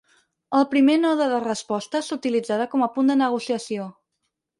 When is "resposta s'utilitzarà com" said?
1.43-2.87